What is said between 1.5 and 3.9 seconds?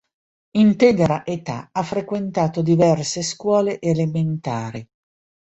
ha frequentato diverse scuole